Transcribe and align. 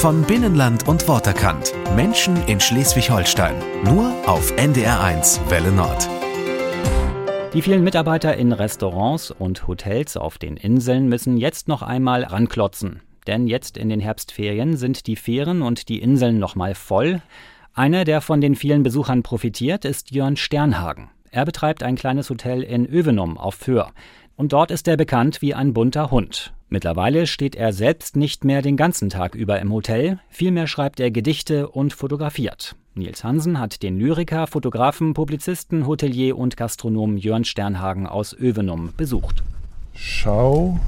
Von 0.00 0.22
Binnenland 0.24 0.86
und 0.86 1.08
Worterkant. 1.08 1.72
Menschen 1.96 2.36
in 2.46 2.60
Schleswig-Holstein. 2.60 3.56
Nur 3.82 4.12
auf 4.26 4.52
NDR1 4.52 5.48
Welle 5.48 5.72
Nord. 5.72 6.06
Die 7.54 7.62
vielen 7.62 7.82
Mitarbeiter 7.82 8.36
in 8.36 8.52
Restaurants 8.52 9.30
und 9.30 9.66
Hotels 9.66 10.18
auf 10.18 10.36
den 10.36 10.58
Inseln 10.58 11.08
müssen 11.08 11.38
jetzt 11.38 11.66
noch 11.66 11.80
einmal 11.80 12.24
ranklotzen. 12.24 13.00
Denn 13.26 13.46
jetzt 13.46 13.78
in 13.78 13.88
den 13.88 14.00
Herbstferien 14.00 14.76
sind 14.76 15.06
die 15.06 15.16
Fähren 15.16 15.62
und 15.62 15.88
die 15.88 16.02
Inseln 16.02 16.38
nochmal 16.38 16.74
voll. 16.74 17.22
Einer, 17.72 18.04
der 18.04 18.20
von 18.20 18.42
den 18.42 18.54
vielen 18.54 18.82
Besuchern 18.82 19.22
profitiert, 19.22 19.86
ist 19.86 20.10
Jörn 20.10 20.36
Sternhagen. 20.36 21.08
Er 21.30 21.46
betreibt 21.46 21.82
ein 21.82 21.96
kleines 21.96 22.28
Hotel 22.28 22.62
in 22.62 22.86
Övenum 22.86 23.38
auf 23.38 23.54
Föhr. 23.54 23.92
Und 24.36 24.52
dort 24.52 24.70
ist 24.70 24.86
er 24.88 24.98
bekannt 24.98 25.40
wie 25.40 25.54
ein 25.54 25.72
bunter 25.72 26.10
Hund. 26.10 26.52
Mittlerweile 26.68 27.28
steht 27.28 27.54
er 27.54 27.72
selbst 27.72 28.16
nicht 28.16 28.44
mehr 28.44 28.60
den 28.60 28.76
ganzen 28.76 29.08
Tag 29.08 29.34
über 29.36 29.60
im 29.60 29.72
Hotel, 29.72 30.18
vielmehr 30.28 30.66
schreibt 30.66 30.98
er 30.98 31.12
Gedichte 31.12 31.68
und 31.68 31.92
fotografiert. 31.92 32.74
Nils 32.94 33.22
Hansen 33.22 33.60
hat 33.60 33.82
den 33.82 33.98
Lyriker, 33.98 34.46
Fotografen, 34.46 35.14
Publizisten, 35.14 35.86
Hotelier 35.86 36.36
und 36.36 36.56
Gastronom 36.56 37.16
Jörn 37.18 37.44
Sternhagen 37.44 38.06
aus 38.06 38.36
Övenum 38.36 38.92
besucht. 38.96 39.44
Schau, 39.94 40.80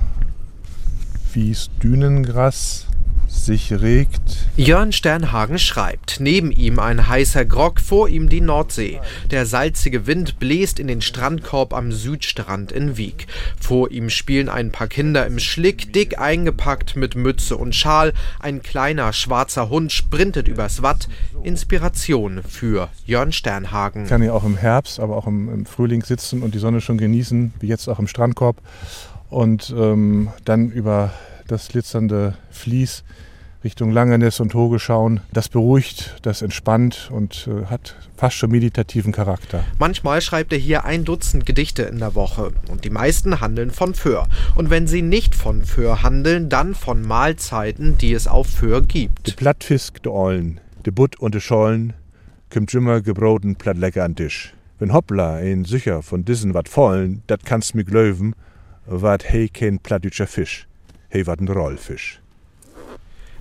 wie's 1.33 1.71
Dünengras 1.83 2.87
sich 3.29 3.73
regt. 3.73 4.49
Jörn 4.57 4.93
Sternhagen 4.93 5.59
schreibt. 5.59 6.19
Neben 6.19 6.51
ihm 6.51 6.79
ein 6.79 7.09
heißer 7.09 7.45
Grog, 7.45 7.79
vor 7.79 8.09
ihm 8.09 8.29
die 8.29 8.41
Nordsee. 8.41 9.01
Der 9.31 9.47
salzige 9.47 10.07
Wind 10.07 10.39
bläst 10.39 10.81
in 10.81 10.89
den 10.89 11.01
Strandkorb 11.01 11.73
am 11.75 11.93
Südstrand 11.93 12.73
in 12.73 12.97
Wieg. 12.97 13.27
Vor 13.61 13.91
ihm 13.91 14.11
spielen 14.11 14.49
ein 14.49 14.73
paar 14.73 14.89
Kinder 14.89 15.27
im 15.27 15.39
Schlick, 15.39 15.93
dick 15.93 16.19
eingepackt 16.19 16.97
mit 16.97 17.15
Mütze 17.15 17.57
und 17.57 17.75
Schal. 17.75 18.15
Ein 18.41 18.63
kleiner 18.63 19.13
schwarzer 19.13 19.69
Hund 19.69 19.93
sprintet 19.93 20.49
übers 20.49 20.83
Watt. 20.83 21.09
Inspiration 21.43 22.43
für 22.49 22.89
Jörn 23.05 23.33
Sternhagen. 23.33 24.05
Ich 24.05 24.09
kann 24.09 24.23
ja 24.23 24.33
auch 24.33 24.45
im 24.45 24.57
Herbst, 24.57 24.99
aber 24.99 25.17
auch 25.17 25.27
im, 25.27 25.53
im 25.53 25.67
Frühling 25.67 26.03
sitzen 26.03 26.43
und 26.43 26.55
die 26.55 26.59
Sonne 26.59 26.81
schon 26.81 26.99
genießen, 26.99 27.53
wie 27.61 27.67
jetzt 27.67 27.89
auch 27.89 27.99
im 27.99 28.09
Strandkorb. 28.09 28.57
Und 29.31 29.75
ähm, 29.77 30.29
dann 30.45 30.71
über 30.71 31.13
das 31.49 31.69
glitzernde 31.69 32.35
Vlies 32.51 33.05
Richtung 33.65 33.91
Langenes 33.91 34.39
und 34.39 34.55
Hoge 34.55 34.79
schauen. 34.79 35.21
Das 35.33 35.49
beruhigt, 35.49 36.17
das 36.23 36.43
entspannt 36.43 37.11
und 37.13 37.49
äh, 37.49 37.67
hat 37.67 37.97
fast 38.17 38.37
schon 38.37 38.53
meditativen 38.53 39.11
Charakter. 39.11 39.65
Manchmal 39.81 40.21
schreibt 40.21 40.53
er 40.53 40.61
hier 40.61 40.85
ein 40.85 41.05
Dutzend 41.05 41.45
Gedichte 41.45 41.83
in 41.83 41.99
der 41.99 42.15
Woche 42.15 42.53
und 42.71 42.85
die 42.85 42.91
meisten 42.91 43.41
handeln 43.41 43.73
von 43.73 43.95
Föhr. 43.95 44.29
Und 44.55 44.71
wenn 44.71 44.87
sie 44.87 45.03
nicht 45.03 45.35
von 45.35 45.65
Föhr 45.65 46.05
handeln, 46.05 46.49
dann 46.49 46.77
von 46.77 47.03
Mahlzeiten, 47.03 47.99
die 47.99 48.13
es 48.13 48.29
auf 48.29 48.47
Föhr 48.47 48.81
gibt. 48.81 49.27
De 49.27 49.35
Plattfisk, 49.35 50.05
de 50.05 50.13
Ollen, 50.13 50.61
de 50.87 50.93
Butt 50.93 51.19
und 51.19 51.35
de 51.35 51.41
Schollen, 51.41 51.95
kümmt 52.51 52.73
immer 52.75 53.01
gebroten 53.01 53.57
platt 53.57 53.77
lecker 53.77 54.05
an 54.05 54.15
Tisch. 54.15 54.55
Wenn 54.79 54.93
Hoppla 54.93 55.35
ein 55.35 55.65
Sücher 55.65 56.03
von 56.03 56.25
diesen 56.25 56.55
wat 56.55 56.69
vollen, 56.69 57.23
dat 57.27 57.45
kannst 57.45 57.75
mi 57.75 57.83
glöwen, 57.83 58.37
wat 58.87 59.25
hey 59.25 59.49
kein 59.49 59.81
plattdütscher 59.81 60.29
Fisch, 60.29 60.68
hey 61.09 61.27
wat 61.27 61.41
ein 61.41 61.49
Rollfisch. 61.49 62.21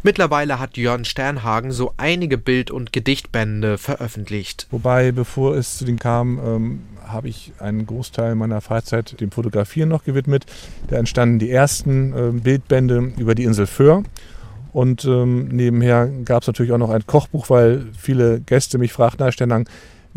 Mittlerweile 0.03 0.59
hat 0.59 0.77
Jörn 0.77 1.05
Sternhagen 1.05 1.71
so 1.71 1.93
einige 1.97 2.37
Bild- 2.37 2.71
und 2.71 2.93
Gedichtbände 2.93 3.77
veröffentlicht. 3.77 4.67
Wobei, 4.71 5.11
bevor 5.11 5.55
es 5.55 5.77
zu 5.77 5.85
denen 5.85 5.99
kam, 5.99 6.39
ähm, 6.39 6.79
habe 7.05 7.27
ich 7.29 7.51
einen 7.59 7.85
Großteil 7.85 8.35
meiner 8.35 8.61
Freizeit 8.61 9.19
dem 9.19 9.31
Fotografieren 9.31 9.89
noch 9.89 10.03
gewidmet. 10.03 10.45
Da 10.87 10.97
entstanden 10.97 11.39
die 11.39 11.49
ersten 11.49 12.13
äh, 12.13 12.31
Bildbände 12.31 13.11
über 13.17 13.35
die 13.35 13.43
Insel 13.43 13.65
Föhr. 13.65 14.03
Und 14.71 15.05
ähm, 15.05 15.47
nebenher 15.47 16.07
gab 16.23 16.43
es 16.43 16.47
natürlich 16.47 16.71
auch 16.71 16.77
noch 16.77 16.91
ein 16.91 17.07
Kochbuch, 17.07 17.49
weil 17.49 17.87
viele 17.97 18.39
Gäste 18.39 18.77
mich 18.77 18.93
fragten, 18.93 19.25
na 19.25 19.31
Sternhagen, 19.31 19.67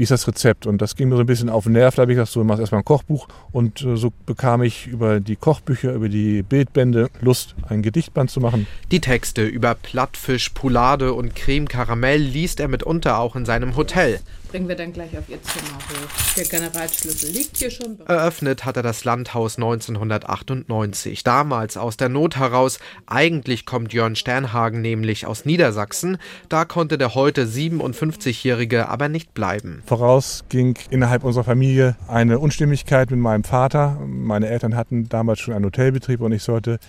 wie 0.00 0.04
ist 0.04 0.12
das 0.12 0.26
Rezept? 0.26 0.66
Und 0.66 0.80
das 0.80 0.96
ging 0.96 1.10
mir 1.10 1.16
so 1.16 1.20
ein 1.20 1.26
bisschen 1.26 1.50
auf 1.50 1.64
den 1.64 1.74
Nerv. 1.74 1.94
Da 1.94 2.02
habe 2.02 2.12
ich 2.12 2.16
gesagt, 2.16 2.32
so, 2.32 2.40
du 2.40 2.46
machst 2.46 2.58
erstmal 2.58 2.80
ein 2.80 2.86
Kochbuch. 2.86 3.28
Und 3.52 3.82
äh, 3.82 3.98
so 3.98 4.10
bekam 4.24 4.62
ich 4.62 4.86
über 4.86 5.20
die 5.20 5.36
Kochbücher, 5.36 5.92
über 5.92 6.08
die 6.08 6.42
Bildbände 6.42 7.10
Lust, 7.20 7.54
ein 7.68 7.82
Gedichtband 7.82 8.30
zu 8.30 8.40
machen. 8.40 8.66
Die 8.90 9.00
Texte 9.00 9.44
über 9.44 9.74
Plattfisch, 9.74 10.48
Poulade 10.48 11.12
und 11.12 11.36
Creme 11.36 11.68
Karamell 11.68 12.22
liest 12.22 12.60
er 12.60 12.68
mitunter 12.68 13.18
auch 13.18 13.36
in 13.36 13.44
seinem 13.44 13.76
Hotel. 13.76 14.20
Bringen 14.50 14.68
wir 14.68 14.74
dann 14.74 14.92
gleich 14.92 15.16
auf 15.16 15.28
Ihr 15.28 15.40
Zimmer 15.42 15.78
hoch. 15.78 16.34
Der 16.36 16.44
Generalschlüssel 16.44 17.30
liegt 17.30 17.58
hier 17.58 17.70
schon. 17.70 18.00
Eröffnet 18.06 18.64
hat 18.64 18.76
er 18.76 18.82
das 18.82 19.04
Landhaus 19.04 19.58
1998, 19.58 21.22
damals 21.22 21.76
aus 21.76 21.96
der 21.96 22.08
Not 22.08 22.36
heraus. 22.36 22.80
Eigentlich 23.06 23.64
kommt 23.64 23.92
Jörn 23.92 24.16
Sternhagen 24.16 24.80
nämlich 24.80 25.24
aus 25.24 25.44
Niedersachsen. 25.44 26.18
Da 26.48 26.64
konnte 26.64 26.98
der 26.98 27.14
heute 27.14 27.44
57-Jährige 27.44 28.88
aber 28.88 29.08
nicht 29.08 29.34
bleiben. 29.34 29.84
Voraus 29.86 30.42
ging 30.48 30.76
innerhalb 30.90 31.22
unserer 31.22 31.44
Familie 31.44 31.94
eine 32.08 32.40
Unstimmigkeit 32.40 33.12
mit 33.12 33.20
meinem 33.20 33.44
Vater. 33.44 34.00
Meine 34.04 34.48
Eltern 34.48 34.74
hatten 34.74 35.08
damals 35.08 35.38
schon 35.38 35.54
einen 35.54 35.66
Hotelbetrieb 35.66 36.20
und 36.20 36.32
ich 36.32 36.42
sollte 36.42 36.80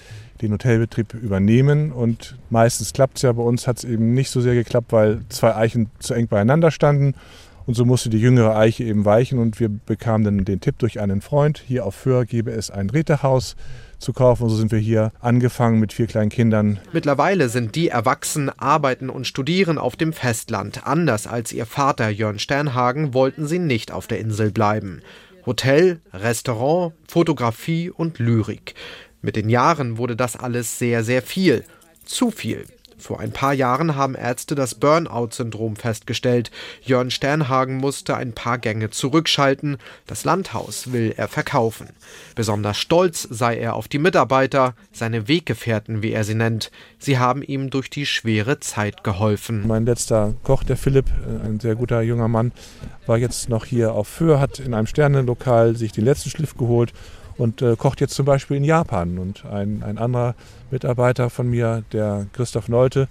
den 0.42 0.52
Hotelbetrieb 0.52 1.14
übernehmen. 1.14 1.92
Und 1.92 2.38
meistens 2.50 2.92
klappt 2.94 3.18
es 3.18 3.22
ja, 3.22 3.32
bei 3.34 3.44
uns 3.44 3.68
hat 3.68 3.78
es 3.78 3.84
eben 3.84 4.16
nicht 4.16 4.32
so 4.32 4.42
sehr 4.42 4.56
geklappt, 4.56 4.92
weil 4.92 5.22
zwei 5.30 5.56
Eichen 5.56 5.92
zu 6.00 6.16
eng 6.16 6.28
beieinander 6.28 6.72
standen. 6.72 7.14
Und 7.66 7.76
so 7.76 7.86
musste 7.86 8.10
die 8.10 8.20
jüngere 8.20 8.56
Eiche 8.56 8.84
eben 8.84 9.06
weichen 9.06 9.40
und 9.40 9.60
wir 9.60 9.70
bekamen 9.70 10.24
dann 10.24 10.46
den 10.46 10.62
Tipp 10.62 10.80
durch 10.80 11.00
einen 11.00 11.22
Freund, 11.22 11.64
hier 11.66 11.86
auf 11.86 11.96
Föhr 11.96 12.26
gäbe 12.26 12.52
es 12.52 12.72
ein 12.72 12.90
Rätehaus 12.90 13.56
zu 14.00 14.14
kaufen. 14.14 14.44
Und 14.44 14.50
so 14.50 14.56
sind 14.56 14.72
wir 14.72 14.80
hier 14.80 15.12
angefangen 15.20 15.80
mit 15.80 15.94
vier 15.94 16.08
kleinen 16.08 16.30
Kindern. 16.30 16.80
Mittlerweile 16.92 17.50
sind 17.50 17.76
die 17.76 17.90
erwachsen, 17.90 18.50
arbeiten 18.50 19.10
und 19.10 19.28
studieren 19.28 19.78
auf 19.78 19.96
dem 19.96 20.12
Festland. 20.12 20.86
Anders 20.86 21.28
als 21.28 21.54
ihr 21.54 21.66
Vater 21.66 22.10
Jörn 22.10 22.40
Sternhagen 22.40 23.14
wollten 23.14 23.48
sie 23.48 23.60
nicht 23.60 23.92
auf 23.92 24.08
der 24.08 24.20
Insel 24.20 24.52
bleiben. 24.52 25.02
Hotel, 25.46 26.02
Restaurant, 26.14 26.94
Fotografie 27.08 27.90
und 27.90 28.20
Lyrik. 28.20 28.76
Mit 29.22 29.36
den 29.36 29.50
Jahren 29.50 29.98
wurde 29.98 30.16
das 30.16 30.36
alles 30.36 30.80
sehr, 30.80 31.04
sehr 31.04 31.22
viel. 31.22 31.64
Zu 32.06 32.32
viel. 32.32 32.66
Vor 33.02 33.20
ein 33.20 33.32
paar 33.32 33.54
Jahren 33.54 33.96
haben 33.96 34.14
Ärzte 34.14 34.54
das 34.54 34.76
Burnout-Syndrom 34.76 35.76
festgestellt. 35.76 36.52
Jörn 36.84 37.10
Sternhagen 37.10 37.78
musste 37.78 38.16
ein 38.16 38.34
paar 38.34 38.60
Gänge 38.60 38.92
zurückschalten. 38.92 39.78
Das 40.06 40.24
Landhaus 40.24 40.94
will 40.94 41.14
er 41.18 41.28
verkaufen. 41.28 41.90
Besonders 42.36 42.78
stolz 42.78 43.28
sei 43.30 43.58
er 43.58 43.74
auf 43.74 43.88
die 43.88 43.98
Mitarbeiter, 43.98 44.76
seine 44.92 45.28
Weggefährten, 45.28 46.04
wie 46.04 46.12
er 46.12 46.24
sie 46.24 46.36
nennt. 46.36 46.72
Sie 47.00 47.18
haben 47.18 47.42
ihm 47.42 47.72
durch 47.72 47.90
die 47.90 48.06
schwere 48.06 48.60
Zeit 48.60 49.04
geholfen. 49.04 49.66
Mein 49.68 49.86
letzter 49.86 50.36
Koch, 50.44 50.64
der 50.64 50.78
Philipp, 50.78 51.08
ein 51.44 51.60
sehr 51.60 51.76
guter 51.76 52.02
junger 52.02 52.28
Mann, 52.28 52.52
war 53.08 53.18
jetzt 53.18 53.50
noch 53.50 53.66
hier 53.66 53.94
auf 53.94 54.08
Föhr, 54.08 54.40
hat 54.40 54.60
in 54.60 54.76
einem 54.76 54.88
Sternenlokal 54.88 55.76
sich 55.76 55.92
den 55.92 56.06
letzten 56.06 56.30
Schliff 56.30 56.56
geholt 56.56 56.94
und 57.38 57.62
äh, 57.62 57.76
kocht 57.76 58.02
jetzt 58.02 58.14
zum 58.14 58.26
Beispiel 58.26 58.58
in 58.58 58.64
Japan. 58.64 59.18
Und 59.18 59.46
ein, 59.46 59.84
ein 59.84 59.98
anderer 59.98 60.36
Mitarbeiter 60.70 61.30
von 61.30 61.50
mir, 61.50 61.84
der 61.92 62.28
Christoph 62.34 62.70
Neute, 62.70 63.08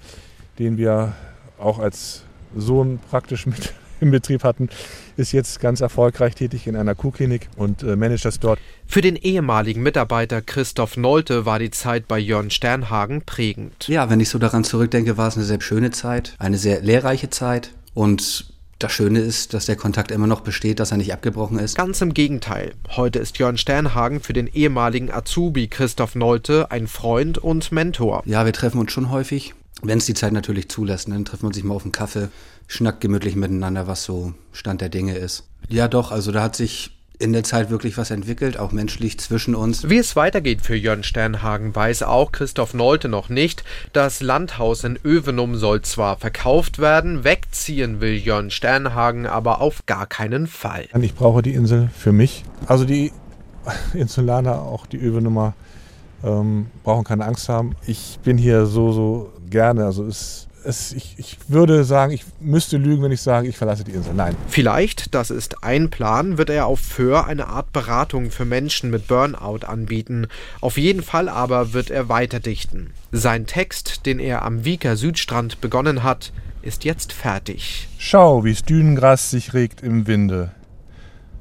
den 0.59 0.77
wir 0.77 1.13
auch 1.59 1.79
als 1.79 2.23
Sohn 2.57 2.99
praktisch 3.11 3.47
mit 3.47 3.75
im 4.01 4.11
Betrieb 4.11 4.45
hatten, 4.45 4.71
ist 5.19 5.33
jetzt 5.33 5.61
ganz 5.61 5.83
erfolgreich 5.83 6.35
tätig 6.35 6.67
in 6.67 6.75
einer 6.75 6.95
Kuhklinik 6.95 7.49
und 7.57 7.83
äh, 7.83 7.97
managt 7.97 8.25
das 8.25 8.41
dort. 8.41 8.59
Für 8.87 9.03
den 9.03 9.15
ehemaligen 9.17 9.83
Mitarbeiter 9.83 10.41
Christoph 10.41 10.97
Nolte 10.97 11.45
war 11.45 11.59
die 11.59 11.71
Zeit 11.71 12.09
bei 12.09 12.19
Jörn 12.19 12.51
Sternhagen 12.51 13.23
prägend. 13.23 13.89
Ja, 13.89 14.09
wenn 14.09 14.21
ich 14.21 14.31
so 14.31 14.39
daran 14.39 14.65
zurückdenke, 14.65 15.19
war 15.19 15.29
es 15.29 15.37
eine 15.37 15.45
sehr 15.45 15.61
schöne 15.61 15.91
Zeit, 15.91 16.35
eine 16.39 16.57
sehr 16.57 16.81
lehrreiche 16.81 17.29
Zeit 17.29 17.73
und 17.93 18.55
das 18.83 18.93
Schöne 18.93 19.21
ist, 19.21 19.55
dass 19.55 19.67
der 19.67 19.77
Kontakt 19.77 20.11
immer 20.11 20.27
noch 20.27 20.41
besteht, 20.41 20.81
dass 20.81 20.91
er 20.91 20.97
nicht 20.97 21.13
abgebrochen 21.13 21.59
ist. 21.59 21.77
Ganz 21.77 22.01
im 22.01 22.15
Gegenteil. 22.15 22.75
Heute 22.97 23.19
ist 23.19 23.39
Jörn 23.39 23.59
Sternhagen 23.59 24.21
für 24.21 24.33
den 24.33 24.47
ehemaligen 24.47 25.13
Azubi 25.13 25.69
Christoph 25.69 26.15
Nolte 26.15 26.71
ein 26.71 26.87
Freund 26.87 27.39
und 27.39 27.71
Mentor. 27.73 28.23
Ja, 28.25 28.45
wir 28.45 28.53
treffen 28.53 28.81
uns 28.81 28.91
schon 28.91 29.11
häufig. 29.11 29.55
Wenn 29.83 29.99
es 29.99 30.07
die 30.07 30.15
Zeit 30.15 30.33
natürlich 30.33 30.69
zulässt, 30.69 31.09
dann 31.09 31.25
treffen 31.25 31.43
wir 31.43 31.49
uns 31.49 31.57
sich 31.57 31.65
mal 31.65 31.75
auf 31.75 31.85
einen 31.85 31.93
Kaffee, 31.93 32.29
schnackt 32.67 33.01
gemütlich 33.01 33.37
miteinander, 33.37 33.87
was 33.87 34.05
so 34.05 34.35
Stand 34.53 34.81
der 34.81 34.89
Dinge 34.89 35.17
ist. 35.17 35.45
Ja, 35.69 35.89
doch, 35.89 36.11
also 36.11 36.33
da 36.33 36.43
hat 36.43 36.57
sich 36.57 37.00
in 37.21 37.33
der 37.35 37.45
Zeit 37.45 37.71
wirklich 37.71 37.99
was 37.99 38.11
entwickelt, 38.11 38.59
auch 38.59 38.73
menschlich 38.73 39.19
zwischen 39.21 39.55
uns. 39.55 39.89
Wie 39.89 39.99
es 39.99 40.17
weitergeht 40.17 40.63
für 40.63 40.75
Jörn 40.75 41.05
Sternhagen, 41.05 41.75
weiß 41.75 42.03
auch 42.03 42.33
Christoph 42.33 42.73
Nolte 42.73 43.09
noch 43.09 43.29
nicht. 43.29 43.63
Das 43.93 44.21
Landhaus 44.23 44.85
in 44.85 44.99
Övenum 45.05 45.55
soll 45.57 45.83
zwar 45.83 46.17
verkauft 46.17 46.79
werden, 46.79 47.23
wegziehen 47.23 48.01
will 48.01 48.15
Jörn 48.15 48.51
Sternhagen 48.51 49.27
aber 49.27 49.61
auf 49.61 49.85
gar 49.85 50.07
keinen 50.07 50.47
Fall. 50.47 50.87
Ich 51.01 51.15
brauche 51.15 51.43
die 51.43 51.55
Insel 51.55 51.91
für 51.95 52.13
mich. 52.13 52.45
Also 52.67 52.85
die 52.85 53.13
Insulaner, 53.95 54.63
auch 54.63 54.87
die 54.87 54.99
Övenumer, 54.99 55.55
ähm, 56.25 56.67
brauchen 56.83 57.05
keine 57.05 57.27
Angst 57.27 57.49
haben. 57.51 57.77
Ich 57.87 58.19
bin 58.23 58.39
hier 58.39 58.65
so, 58.65 58.93
so 58.93 59.33
gerne. 59.49 59.85
Also 59.85 60.07
es 60.07 60.49
es, 60.65 60.93
ich, 60.93 61.15
ich 61.19 61.37
würde 61.49 61.85
sagen, 61.85 62.13
ich 62.13 62.25
müsste 62.41 62.77
lügen, 62.77 63.03
wenn 63.03 63.13
ich 63.13 63.23
sage, 63.23 63.49
ich 63.49 63.57
verlasse 63.57 63.85
die 63.85 63.93
Insel. 63.93 64.15
Nein. 64.15 64.37
Vielleicht, 64.49 65.15
das 65.15 65.31
ist 65.31 65.63
ein 65.65 65.91
Plan, 65.91 66.39
wird 66.39 66.51
er 66.51 66.67
auf 66.67 66.81
Föhr 66.81 67.27
eine 67.27 67.49
Art 67.49 67.73
Beratung 67.73 68.31
für 68.31 68.45
Menschen 68.45 68.91
mit 68.91 69.07
Burnout 69.07 69.67
anbieten. 69.67 70.27
Auf 70.61 70.79
jeden 70.79 71.03
Fall 71.03 71.29
aber 71.29 71.73
wird 71.73 71.91
er 71.91 72.09
weiter 72.09 72.41
dichten. 72.41 72.93
Sein 73.13 73.47
Text, 73.47 74.07
den 74.07 74.19
er 74.19 74.43
am 74.43 74.65
Wieker 74.65 74.97
Südstrand 74.97 75.61
begonnen 75.61 76.03
hat, 76.03 76.33
ist 76.63 76.85
jetzt 76.85 77.13
fertig. 77.13 77.89
Schau, 77.99 78.45
wie's 78.45 78.63
Dünengras 78.63 79.31
sich 79.31 79.55
regt 79.55 79.83
im 79.83 80.07
Winde. 80.07 80.53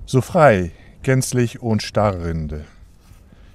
So 0.06 0.22
frei, 0.22 0.72
gänzlich 1.04 1.62
und 1.62 1.84
starrrinde. 1.84 2.66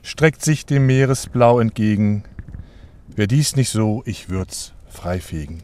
Streckt 0.02 0.42
sich 0.42 0.66
dem 0.66 0.86
Meeresblau 0.86 1.60
entgegen. 1.60 2.24
Wär 3.08 3.26
dies 3.26 3.56
nicht 3.56 3.70
so, 3.70 4.02
ich 4.04 4.28
würd's 4.28 4.74
freifegen. 4.94 5.62